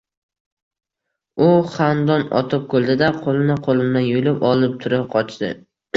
[1.47, 5.53] U xandon otib kuldi-da, qo‘lini qo‘limdan yulib olib tura qochdi.